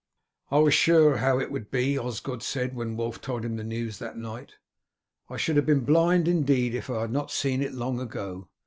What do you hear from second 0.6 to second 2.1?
sure how it would be,"